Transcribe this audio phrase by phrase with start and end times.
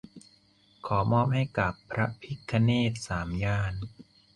[0.87, 3.73] ขอมอบให้กับ "พระพิฆเนศสามย่าน"